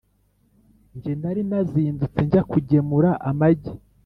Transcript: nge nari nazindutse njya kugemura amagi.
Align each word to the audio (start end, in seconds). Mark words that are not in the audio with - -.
nge 0.95 1.11
nari 1.21 1.41
nazindutse 1.49 2.19
njya 2.25 2.41
kugemura 2.51 3.09
amagi. 3.29 3.73